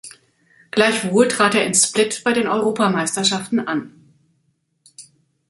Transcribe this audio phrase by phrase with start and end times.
[0.71, 4.09] Gleichwohl trat er in Split bei den Europameisterschaften an.